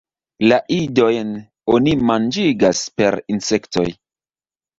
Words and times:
La 0.51 0.55
idojn 0.77 1.29
oni 1.73 1.93
manĝigas 2.13 2.81
per 3.03 3.19
insektoj. 3.37 3.87